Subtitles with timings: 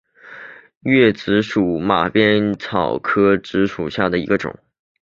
[0.79, 4.57] 锐叶紫珠为马鞭草科紫珠属下的一个种。